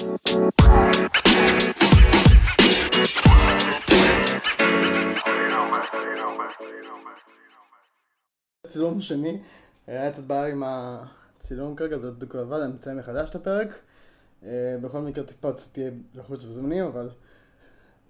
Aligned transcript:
צילום 0.00 0.10
שני, 9.00 9.42
היה 9.86 10.12
קצת 10.12 10.22
בעיה 10.22 10.46
עם 10.46 10.62
הצילום 10.66 11.76
כרגע, 11.76 11.98
זה 11.98 12.12
בדיוק 12.12 12.34
לבד, 12.34 12.60
אני 12.60 12.72
מציין 12.72 12.96
מחדש 12.96 13.30
את 13.30 13.34
הפרק. 13.34 13.78
אה, 14.42 14.76
בכל 14.82 15.00
מקרה 15.00 15.24
טיפה 15.24 15.52
תהיה 15.72 15.90
לחוץ 16.14 16.42
בזמנים, 16.42 16.84
אבל 16.84 17.10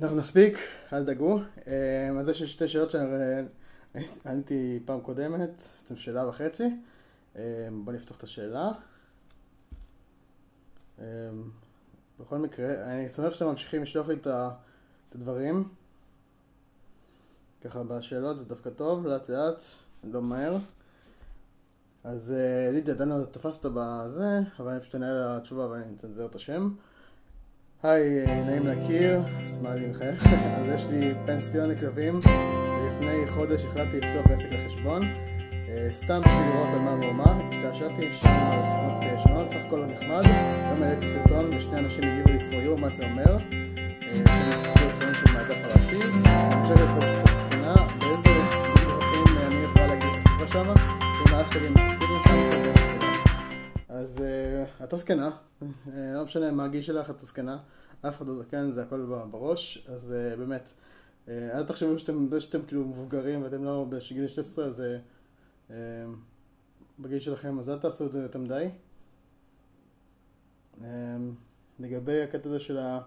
אנחנו 0.00 0.16
נספיק, 0.16 0.58
אל 0.92 1.02
תדאגו. 1.02 1.40
אה, 1.66 2.10
אז 2.20 2.28
יש 2.28 2.40
לי 2.40 2.46
שתי 2.46 2.68
שאלות 2.68 2.90
שעניתי 2.90 4.80
פעם 4.84 5.00
קודמת, 5.00 5.62
בעצם 5.78 5.96
שאלה 5.96 6.28
וחצי. 6.28 6.70
אה, 7.36 7.68
בואו 7.84 7.96
נפתח 7.96 8.16
את 8.16 8.22
השאלה. 8.22 8.70
בכל 12.20 12.38
מקרה, 12.38 12.84
אני 12.84 13.08
שמח 13.08 13.34
שאתם 13.34 13.46
ממשיכים 13.46 13.82
לשלוח 13.82 14.08
לי 14.08 14.14
את 14.14 14.26
הדברים. 15.14 15.68
ככה 17.64 17.82
בשאלות 17.82 18.38
זה 18.38 18.44
דווקא 18.44 18.70
טוב, 18.70 19.06
לאט 19.06 19.28
לאט. 19.28 19.62
לא 20.04 20.22
מהר. 20.22 20.56
אז 22.04 22.34
uh, 22.36 22.72
לידיה, 22.72 22.94
עדיין 22.94 23.10
לא 23.10 23.24
תפסת 23.24 23.66
בזה, 23.74 24.40
אבל 24.58 24.70
אני 24.70 24.80
פשוט 24.80 24.94
אענה 24.94 25.40
תשובה 25.40 25.66
ואני 25.66 25.84
אתנזר 25.96 26.26
את 26.26 26.34
השם. 26.34 26.70
היי, 27.82 28.26
אה, 28.26 28.44
נעים 28.44 28.66
להכיר, 28.66 29.20
סמאלי 29.46 29.90
מחייך. 29.90 30.26
אז 30.56 30.74
יש 30.74 30.84
לי 30.84 31.14
פנסיון 31.26 31.70
לכלבים, 31.70 32.14
ולפני 32.14 33.30
חודש 33.34 33.64
החלטתי 33.64 34.00
לפתוח 34.00 34.32
עסק 34.32 34.48
לחשבון. 34.52 35.29
Uh, 35.70 35.92
סתם 35.92 36.20
בשביל 36.20 36.40
לראות 36.40 36.68
על 36.74 36.80
מה 36.80 36.90
המהומה, 36.90 37.48
השתעשעתי 37.50 38.12
שם 38.12 38.28
מערכות 38.28 39.22
שונות, 39.22 39.50
סך 39.50 39.56
הכל 39.66 39.84
נחמד. 39.86 40.22
גם 40.70 40.82
העליתי 40.82 41.08
סרטון 41.08 41.54
ושני 41.54 41.78
אנשים 41.78 42.04
הגיבו 42.04 42.28
לי 42.30 42.38
for 42.38 42.66
you, 42.66 42.80
מה 42.80 42.90
זה 42.90 43.04
אומר. 43.04 43.36
אני 43.36 44.20
מספר 44.56 44.88
את 44.88 44.94
דברים 44.96 45.14
של 45.14 45.32
מהדף 45.32 45.56
העתיד. 45.64 46.26
אני 46.26 46.62
חושב 46.62 46.74
קצת 46.74 47.04
קצת 47.18 47.34
ספינה, 47.34 47.74
באיזה 47.74 48.28
שם, 50.52 50.68
עם 51.26 51.34
האשטגים 51.34 51.74
החשובים 51.76 52.22
שם, 52.24 52.36
אז 53.88 54.22
את 54.84 54.94
זקנה, 54.96 55.30
לא 55.94 56.24
משנה 56.24 56.50
מה 56.50 56.64
הגיל 56.64 56.82
שלך, 56.82 57.10
את 57.10 57.20
זקנה, 57.20 57.58
אף 58.08 58.16
אחד 58.16 58.26
לא 58.26 58.34
זקן, 58.34 58.70
זה 58.70 58.82
הכל 58.82 59.06
בראש, 59.30 59.86
אז 59.88 60.14
באמת, 60.38 60.72
אל 61.28 61.62
תחשבו 61.62 61.98
שאתם 61.98 62.62
כאילו 62.66 62.84
מבוגרים 62.84 63.42
ואתם 63.42 63.64
לא 63.64 63.86
בגיל 63.88 64.26
16, 64.26 64.64
אז 64.64 64.82
בגיל 66.98 67.18
שלכם, 67.18 67.58
אז 67.58 67.70
אל 67.70 67.78
תעשו 67.78 68.06
את 68.06 68.12
זה 68.12 68.22
יותר 68.22 68.38
מדי. 68.38 68.68
לגבי 71.78 72.22
הקטע 72.22 72.48
הזה 72.48 72.60
של 72.60 72.78
ה... 72.78 73.00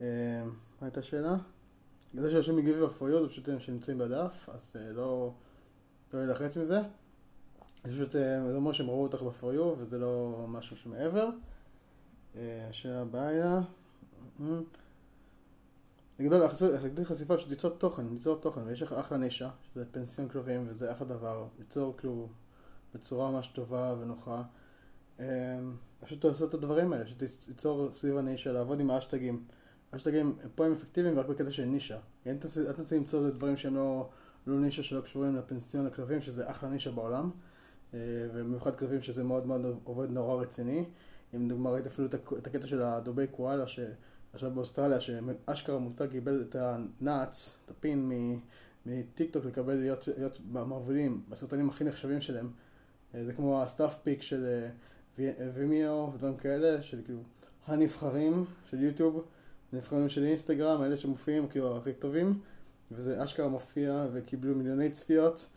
מה 0.00 0.06
הייתה 0.80 1.00
השאלה? 1.00 1.36
זה 2.14 2.30
שאנשים 2.30 2.56
מגיבים 2.56 2.84
for 2.98 3.20
זה 3.22 3.28
פשוט 3.28 3.48
שנמצאים 3.58 3.98
בדף, 3.98 4.48
אז 4.48 4.76
לא... 4.94 5.32
לא 6.12 6.20
להילחץ 6.20 6.56
מזה. 6.56 6.80
פשוט 7.82 8.12
זה 8.12 8.52
אומר 8.54 8.72
שהם 8.72 8.86
ראו 8.86 9.02
אותך 9.02 9.22
you 9.42 9.78
וזה 9.78 9.98
לא 9.98 10.44
משהו 10.48 10.76
שמעבר. 10.76 11.28
השאלה 12.70 13.00
הבאה. 13.00 13.60
לגדול, 16.18 16.46
להגדיל 16.82 17.04
חשיפה 17.04 17.38
של 17.38 17.50
ליצור 17.50 17.70
תוכן, 17.70 18.08
ליצור 18.12 18.36
תוכן, 18.36 18.60
ויש 18.66 18.82
לך 18.82 18.92
אחלה 18.92 19.18
נישה, 19.18 19.50
שזה 19.62 19.84
פנסיון 19.90 20.28
כלבים, 20.28 20.64
וזה 20.68 20.92
אחלה 20.92 21.06
דבר, 21.06 21.46
ליצור 21.58 21.96
כאילו 21.96 22.28
בצורה 22.94 23.30
ממש 23.30 23.46
טובה 23.46 23.94
ונוחה. 24.00 24.42
פשוט 26.00 26.24
לעשות 26.24 26.48
את 26.48 26.54
הדברים 26.54 26.92
האלה, 26.92 27.04
פשוט 27.04 27.22
ליצור 27.48 27.92
סביב 27.92 28.16
הנישה, 28.16 28.52
לעבוד 28.52 28.80
עם 28.80 28.90
האשטגים. 28.90 29.44
האשטגים 29.92 30.36
פה 30.54 30.66
הם 30.66 30.72
אפקטיביים 30.72 31.18
רק 31.18 31.26
בקטע 31.26 31.50
של 31.50 31.64
נישה. 31.64 31.98
אל 32.26 32.36
תנסי 32.76 32.96
למצוא 32.96 33.30
דברים 33.30 33.56
שהם 33.56 33.76
לא... 33.76 34.08
לא 34.48 34.60
נישה 34.60 34.82
שלא 34.82 35.00
קשורים 35.00 35.36
לפנסיון 35.36 35.86
לכלבים, 35.86 36.20
שזה 36.20 36.50
אחלה 36.50 36.68
נישה 36.68 36.90
בעולם, 36.90 37.30
אה, 37.94 37.98
ובמיוחד 38.32 38.76
כלבים 38.76 39.00
שזה 39.00 39.24
מאוד 39.24 39.46
מאוד 39.46 39.80
עובד 39.84 40.10
נורא 40.10 40.42
רציני. 40.42 40.84
אם 41.34 41.48
דוגמא 41.48 41.68
ראית 41.68 41.86
אפילו 41.86 42.08
את 42.38 42.46
הקטע 42.46 42.66
של 42.66 42.82
הדובי 42.82 43.26
קואלה, 43.26 43.64
שעכשיו 44.32 44.50
באוסטרליה, 44.50 45.00
שאשכרה 45.00 45.78
מותג 45.78 46.06
קיבל 46.10 46.44
את 46.48 46.56
הנאץ, 46.58 47.58
את 47.64 47.70
ה 47.70 47.81
pin 47.81 48.12
מטיק 48.86 49.32
טוק 49.32 49.44
לקבל 49.44 49.74
להיות, 49.74 50.08
להיות 50.18 50.38
מהמובילים, 50.50 51.22
בסרטונים 51.28 51.68
הכי 51.68 51.84
נחשבים 51.84 52.20
שלהם. 52.20 52.50
אה, 53.14 53.24
זה 53.24 53.32
כמו 53.32 53.62
ה 53.62 53.67
staff 53.67 53.94
pick 54.02 54.22
של 54.22 54.66
וימיו 55.54 55.90
אה, 55.90 56.14
ודברים 56.14 56.36
כאלה, 56.36 56.82
של 56.82 57.00
כאילו 57.04 57.20
הנבחרים 57.66 58.44
של 58.70 58.82
יוטיוב, 58.82 59.24
הנבחרים 59.72 60.08
של 60.08 60.24
אינסטגרם, 60.24 60.82
אלה 60.82 60.96
שמופיעים 60.96 61.48
כאילו 61.48 61.76
הכי 61.76 61.92
טובים. 61.92 62.40
וזה 62.92 63.24
אשכרה 63.24 63.48
מופיע 63.48 64.06
וקיבלו 64.12 64.54
מיליוני 64.54 64.90
צפיות 64.90 65.48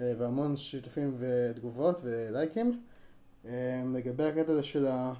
אה, 0.00 0.12
והמון 0.18 0.56
שיתופים 0.56 1.14
ותגובות 1.18 2.00
ולייקים. 2.04 2.82
אה, 3.44 3.82
לגבי 3.94 4.24
הקטע 4.24 4.52
הזה 4.52 4.62
של 4.62 4.86
ה... 4.86 5.12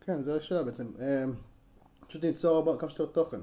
כן, 0.00 0.22
זה 0.22 0.36
השאלה 0.36 0.62
בעצם. 0.62 0.86
אה, 2.04 2.08
פשוט 2.08 2.24
ליצור 2.24 2.78
כמה 2.78 2.90
שיותר 2.90 3.12
תוכן. 3.12 3.40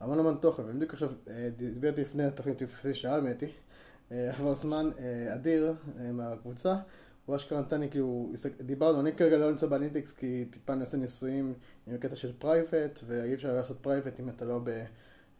המון 0.00 0.18
המון 0.18 0.36
תוכן, 0.40 0.62
ובדיוק 0.66 0.92
עכשיו 0.92 1.10
דיברתי 1.56 2.00
לפני 2.00 2.24
התוכנית, 2.24 2.62
לפני 2.62 2.94
שעה 2.94 3.14
האמת 3.14 3.40
היא, 3.40 3.50
עבר 4.10 4.54
זמן 4.54 4.90
אדיר 5.34 5.74
מהקבוצה, 6.12 6.76
הוא 7.26 7.36
אשכרה 7.36 7.60
נתן 7.60 7.80
לי 7.80 7.90
כאילו, 7.90 8.32
דיברנו, 8.60 9.00
אני 9.00 9.12
כרגע 9.12 9.38
לא 9.38 9.50
נמצא 9.50 9.66
ב 9.66 9.71
analytics 9.71 10.12
כי 10.12 10.44
טיפה 10.50 10.72
אני 10.72 10.80
עושה 10.80 10.96
ניסויים 10.96 11.54
עם 11.86 11.94
הקטע 11.94 12.16
של 12.16 12.32
private, 12.38 13.00
ואי 13.06 13.34
אפשר 13.34 13.54
לעשות 13.54 13.78
private 13.80 14.20
אם 14.20 14.28
אתה 14.28 14.44
לא 14.44 14.60
ב... 14.64 14.84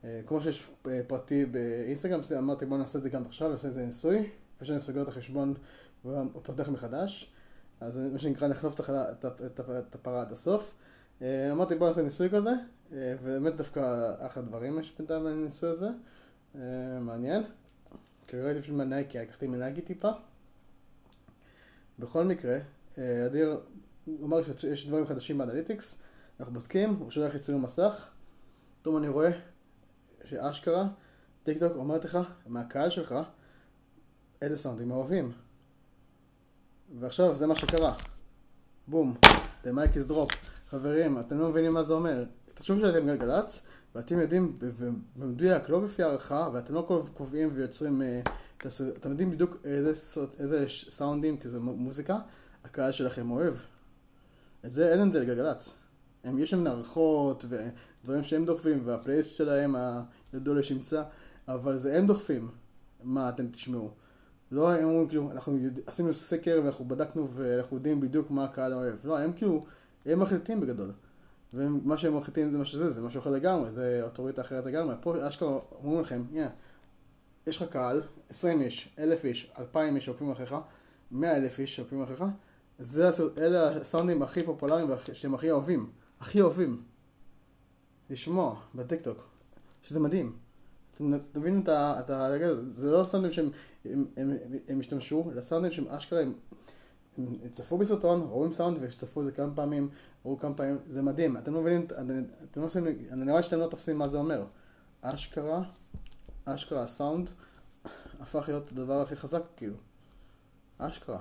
אה, 0.04 0.20
כמו 0.26 0.40
שיש 0.40 0.68
אה, 0.88 1.00
פרטי 1.06 1.46
באינסטגרם, 1.46 2.20
אמרתי 2.38 2.66
בוא 2.66 2.78
נעשה 2.78 2.98
את 2.98 3.02
זה 3.02 3.10
גם 3.10 3.26
עכשיו, 3.26 3.48
נעשה 3.48 3.68
איזה 3.68 3.84
ניסוי, 3.84 4.30
לפני 4.54 4.66
שאני 4.66 4.80
סוגר 4.80 5.02
את 5.02 5.08
החשבון 5.08 5.54
ופותח 6.04 6.68
מחדש, 6.68 7.32
אז 7.80 7.98
מה 8.12 8.18
שנקרא 8.18 8.48
נחלוף 8.48 8.80
את 9.90 9.94
הפרה 9.94 10.20
עד 10.20 10.32
הסוף. 10.32 10.74
אה, 11.22 11.52
אמרתי 11.52 11.74
בוא 11.74 11.86
נעשה 11.86 12.02
ניסוי 12.02 12.30
כזה, 12.30 12.50
ובאמת 12.92 13.56
דווקא 13.56 14.14
אחלה 14.18 14.42
דברים 14.42 14.78
יש 14.78 14.94
בינתיים 14.98 15.24
בניסוי 15.24 15.70
הזה, 15.70 15.88
מעניין. 17.00 17.42
כרגע 18.28 18.46
הייתי 18.46 18.60
בשביל 18.60 18.76
מנייקי, 18.76 19.18
לקחתי 19.18 19.46
מנייקי 19.46 19.80
טיפה. 19.80 20.10
בכל 21.98 22.24
מקרה, 22.24 22.58
אדיר 23.26 23.60
אמר 24.24 24.42
שיש 24.56 24.86
דברים 24.86 25.06
חדשים 25.06 25.38
באנליטיקס, 25.38 25.98
אנחנו 26.40 26.54
בודקים, 26.54 26.94
הוא 26.94 27.10
שולח 27.10 27.34
לי 27.34 27.40
צילום 27.40 27.62
מסך, 27.62 28.08
פתאום 28.80 28.96
אני 28.96 29.08
רואה 29.08 29.30
שאשכרה, 30.24 30.88
טיק 31.42 31.58
טוק 31.58 31.72
אומרת 31.76 32.04
לך, 32.04 32.18
מהקהל 32.46 32.90
שלך, 32.90 33.14
איזה 34.42 34.56
סאונדים 34.56 34.90
אוהבים. 34.90 35.32
ועכשיו 37.00 37.34
זה 37.34 37.46
מה 37.46 37.56
שקרה. 37.56 37.94
בום, 38.88 39.16
the 39.64 39.68
mic 39.68 39.96
is 39.96 40.10
drop. 40.10 40.34
חברים, 40.70 41.20
אתם 41.20 41.38
לא 41.38 41.48
מבינים 41.48 41.74
מה 41.74 41.82
זה 41.82 41.92
אומר. 41.92 42.24
תחשבו 42.54 42.78
שאתם 42.78 43.06
גלגלצ, 43.06 43.62
ואתם 43.94 44.18
יודעים 44.18 44.58
במדויק, 45.16 45.68
לא 45.68 45.80
בפי 45.80 46.02
הערכה, 46.02 46.48
ואתם 46.52 46.74
לא 46.74 47.04
קובעים 47.14 47.50
ויוצרים, 47.54 48.02
אה, 48.02 48.20
אתם 48.96 49.10
יודעים 49.10 49.30
בדיוק 49.30 49.56
איזה, 49.64 49.92
איזה 50.38 50.64
סאונדים, 50.68 51.36
כי 51.36 51.48
זה 51.48 51.60
מוזיקה, 51.60 52.18
הקהל 52.64 52.92
שלכם 52.92 53.30
אוהב. 53.30 53.54
את 54.64 54.70
זה, 54.70 54.92
אין 54.92 55.08
את 55.08 55.12
זה 55.12 55.20
לגלגלצ. 55.20 55.74
הם, 56.24 56.38
יש 56.38 56.50
שם 56.50 56.64
נערכות 56.64 57.44
ודברים 57.48 58.22
שהם 58.22 58.44
דוחפים, 58.44 58.80
והפלייסט 58.84 59.36
שלהם 59.36 59.74
הידוע 60.32 60.54
לשמצה, 60.54 61.02
אבל 61.48 61.76
זה 61.76 61.98
הם 61.98 62.06
דוחפים 62.06 62.48
מה 63.02 63.28
אתם 63.28 63.48
תשמעו. 63.48 63.90
לא 64.50 64.72
הם 64.72 64.84
אומרים 64.84 65.08
כאילו, 65.08 65.30
אנחנו 65.32 65.56
יודע, 65.56 65.82
עשינו 65.86 66.12
סקר 66.12 66.60
ואנחנו 66.64 66.84
בדקנו 66.88 67.28
ואנחנו 67.34 67.76
יודעים 67.76 68.00
בדיוק 68.00 68.30
מה 68.30 68.44
הקהל 68.44 68.74
אוהב. 68.74 68.94
לא, 69.04 69.18
הם 69.18 69.32
כאילו, 69.32 69.64
הם 70.12 70.20
מחליטים 70.20 70.60
בגדול. 70.60 70.92
ומה 71.54 71.98
שהם 71.98 72.16
מחליטים 72.16 72.50
זה 72.50 72.59
מה 72.59 72.65
שזה, 72.65 72.91
זה 72.91 73.03
משהו 73.03 73.21
אחר 73.21 73.30
לגמרי, 73.30 73.71
זה 73.71 74.00
אוטוריטה 74.03 74.42
אחרת 74.42 74.66
לגמרי. 74.66 74.94
פה 75.00 75.28
אשכרה 75.28 75.59
אומרים 75.83 76.00
לכם, 76.00 76.22
הנה, 76.33 76.48
יש 77.47 77.56
לך 77.56 77.71
קהל, 77.71 78.03
20 78.28 78.60
איש, 78.60 78.94
1,000 78.98 79.24
איש, 79.24 79.53
2,000 79.59 79.97
איש 79.97 80.04
שעוקבים 80.04 80.30
אחריך, 80.30 80.54
100,000 81.10 81.59
איש 81.59 81.77
שעוקבים 81.77 82.03
אחריך, 82.03 82.24
זה, 82.78 83.10
אלה 83.38 83.68
הסאונדים 83.68 84.22
הכי 84.22 84.42
פופולריים 84.42 84.88
שהם 85.12 85.34
הכי 85.34 85.50
אוהבים. 85.50 85.91
הכי 86.21 86.41
אוהבים 86.41 86.83
לשמוע 88.10 88.60
בטיקטוק, 88.74 89.28
שזה 89.83 90.00
מדהים. 90.00 90.36
אתם 90.94 91.12
מבינים 91.36 91.60
את 91.60 91.68
ה... 92.10 92.50
זה 92.59 92.92
לא 92.92 93.04
סאונדים 93.04 93.33
שהם 93.33 93.50
הם, 93.84 94.06
הם, 94.16 94.30
הם 94.68 94.80
השתמשו, 94.80 95.30
אלא 95.33 95.42
סאונדים 95.42 95.72
שהם 95.72 95.88
אשכרה, 95.88 96.21
הם, 96.21 96.27
הם, 96.27 96.33
הם 96.33 96.38
צפו 97.53 97.78
בסרטון, 97.78 98.20
רואים 98.20 98.53
סאונד 98.53 98.78
וצפו 98.80 99.24
זה 99.24 99.32
כמה 99.32 99.54
פעמים, 99.54 99.88
ראו 100.24 100.38
כמה 100.38 100.54
פעמים, 100.54 100.78
זה 100.86 101.03
מדהים. 101.03 101.36
אתם 101.36 101.54
לא 101.54 101.60
מבינים, 101.60 101.86
אתם 102.50 102.60
לא 102.60 102.66
עושים, 102.66 102.86
אני 102.86 103.24
נראה 103.24 103.42
שאתם 103.42 103.59
לא 103.59 103.66
תופסים 103.66 103.98
מה 103.98 104.09
זה 104.09 104.18
אומר. 104.18 104.44
אשכרה, 105.00 105.62
אשכרה 106.44 106.82
הסאונד 106.82 107.30
הפך 108.20 108.44
להיות 108.48 108.72
הדבר 108.72 109.00
הכי 109.00 109.16
חזק 109.16 109.42
כאילו. 109.56 109.76
אשכרה. 110.78 111.20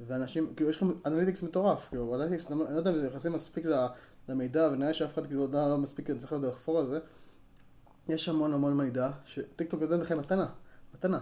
ואנשים, 0.00 0.54
כאילו, 0.56 0.70
יש 0.70 0.76
לכם 0.76 0.90
analytics 1.06 1.42
מטורף, 1.42 1.88
כאילו, 1.88 2.14
analytics, 2.14 2.50
אני 2.50 2.58
לא 2.58 2.64
יודע 2.64 2.90
אם 2.90 2.98
זה 2.98 3.08
נכנסים 3.08 3.32
מספיק 3.32 3.66
למידע, 4.28 4.68
ונראה 4.72 4.94
שאף 4.94 5.14
אחד 5.14 5.26
כאילו 5.26 5.48
לא 5.52 5.78
מספיק, 5.78 6.10
אני 6.10 6.18
צריך 6.18 6.32
לחפור 6.42 6.78
על 6.78 6.86
זה. 6.86 6.98
יש 8.08 8.28
המון 8.28 8.54
המון 8.54 8.76
מידע, 8.76 9.10
שטיקטוק 9.24 9.82
נותן 9.82 10.00
לכם 10.00 10.18
מתנה, 10.18 10.46
מתנה. 10.94 11.20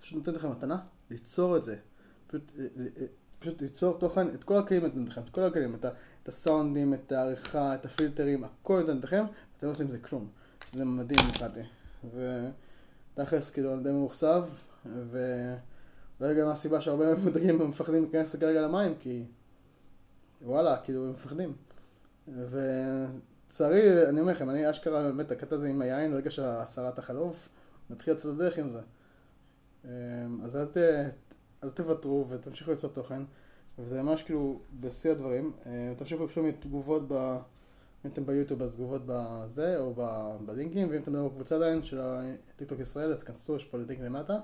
פשוט 0.00 0.18
נותן 0.18 0.32
לכם 0.32 0.50
מתנה, 0.50 0.78
ליצור 1.10 1.56
את 1.56 1.62
זה. 1.62 1.76
פשוט, 2.26 2.52
אה, 2.58 2.66
אה, 2.78 3.06
פשוט 3.38 3.62
ליצור 3.62 3.98
תוכן, 3.98 4.28
את 4.28 4.44
כל 4.44 4.58
הכלים 4.58 4.82
נותן 4.82 5.04
לכם, 5.04 5.20
את 5.20 5.30
כל 5.30 5.42
הכלים, 5.42 5.74
את, 5.74 5.84
את 6.22 6.28
הסאונדים, 6.28 6.94
את 6.94 7.12
העריכה, 7.12 7.74
את 7.74 7.84
הפילטרים, 7.84 8.44
הכל 8.44 8.80
נותן 8.80 8.98
לכם, 9.02 9.24
ואתם 9.54 9.66
לא 9.66 9.72
עושים 9.72 9.86
עם 9.86 9.92
זה 9.92 9.98
כלום. 9.98 10.28
זה 10.72 10.84
מדהים 10.84 11.20
מבחינתי. 11.28 11.60
ותכלס, 13.14 13.50
כאילו, 13.50 13.74
אני 13.74 13.82
די 13.82 13.92
מאוכזב, 13.92 14.44
ו... 14.86 15.18
ואולי 16.20 16.40
גם 16.40 16.48
הסיבה 16.48 16.80
שהרבה 16.80 17.14
מודאגים 17.24 17.60
ומפחדים 17.60 18.02
להיכנס 18.02 18.36
כרגע 18.36 18.60
למים, 18.60 18.94
כי 19.00 19.24
וואלה, 20.42 20.76
כאילו, 20.76 21.04
הם 21.04 21.10
מפחדים. 21.10 21.52
ולצערי, 22.28 24.08
אני 24.08 24.20
אומר 24.20 24.32
לכם, 24.32 24.50
אני 24.50 24.70
אשכרה, 24.70 25.02
באמת, 25.02 25.30
הקטע 25.30 25.56
הזה 25.56 25.68
עם 25.68 25.82
היין, 25.82 26.12
ברגע 26.12 26.30
שהשרה 26.30 26.92
תחלוף, 26.92 27.48
מתחיל 27.90 28.14
לצאת 28.14 28.34
לדרך 28.34 28.58
עם 28.58 28.70
זה. 28.70 28.80
אמ, 29.84 29.90
אז 30.44 30.56
אל, 30.56 30.64
ת, 30.64 30.76
אל 31.64 31.70
תוותרו 31.70 32.26
ותמשיכו 32.28 32.70
ליצור 32.70 32.90
תוכן, 32.90 33.22
וזה 33.78 34.02
ממש 34.02 34.22
כאילו 34.22 34.60
בשיא 34.80 35.10
הדברים. 35.10 35.52
אמ, 35.66 35.94
תמשיכו 35.96 36.24
לקשור 36.24 36.44
מתגובות 36.44 37.02
ב... 37.08 37.38
אם 38.04 38.10
אתם 38.10 38.26
ביוטיוב 38.26 38.62
אז 38.62 38.74
תגובות 38.74 39.02
בזה 39.06 39.78
או 39.78 39.94
ב, 39.96 40.30
בלינקים, 40.46 40.90
ואם 40.90 41.02
אתם 41.02 41.26
בקבוצה 41.26 41.56
עדיין 41.56 41.82
של 41.82 42.00
הטיקטוק 42.00 42.80
ישראל 42.80 43.12
אז 43.12 43.22
כנסו, 43.22 43.56
יש 43.56 43.64
פה 43.64 43.78
לינק 43.78 44.00
למטה. 44.00 44.38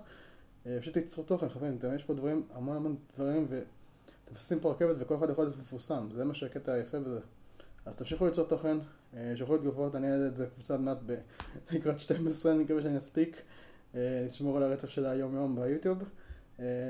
אמ, 0.67 0.81
פשוט 0.81 0.94
תיצרו 0.94 1.25
תוכן, 1.25 1.49
חברים, 1.49 1.78
יש 1.96 2.05
פה 2.05 2.14
דברים, 2.14 2.43
המון 2.52 2.76
המון 2.76 2.96
דברים, 3.14 3.46
ואתם 3.50 4.34
עושים 4.34 4.61
פה 4.61 4.70
רכבת 4.70 4.96
וכל 4.99 5.17
אחד 5.17 5.31
יכול 5.31 5.44
להיות 5.44 5.58
מפורסם, 5.58 6.08
זה 6.14 6.25
מה 6.25 6.34
שהקטע 6.34 6.72
היפה 6.72 7.00
בזה. 7.00 7.20
אז 7.87 7.96
תמשיכו 7.96 8.26
ליצור 8.26 8.46
תוכן, 8.46 8.76
שלחו 9.34 9.52
לי 9.52 9.58
תגובות, 9.58 9.94
אני 9.94 10.12
אעלה 10.12 10.26
את 10.26 10.37
זה 10.37 10.46
קבוצה 10.46 10.76
מעט 10.76 10.99
לקראת 11.70 11.99
12, 11.99 12.52
אני 12.52 12.64
מקווה 12.64 12.82
שאני 12.82 12.99
אספיק. 12.99 13.43
לשמור 13.94 14.56
על 14.56 14.62
הרצף 14.62 14.88
של 14.88 15.06
היום 15.06 15.34
יום 15.34 15.56
ביוטיוב. 15.56 15.99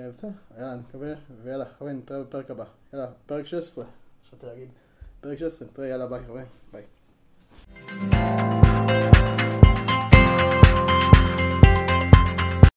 בסדר, 0.08 0.30
יאללה, 0.58 0.76
מקווה, 0.76 1.14
ויאללה, 1.42 1.64
חברים, 1.78 1.98
נתראה 1.98 2.22
בפרק 2.22 2.50
הבא. 2.50 2.64
יאללה, 2.92 3.06
פרק 3.26 3.46
16, 3.46 3.84
אפשר 4.22 4.46
להגיד. 4.46 4.68
פרק 5.20 5.38
16, 5.38 5.68
נתראה, 5.68 5.88
יאללה, 5.88 6.06
ביי, 6.06 6.20
חברים, 6.20 6.46
ביי. 6.72 6.84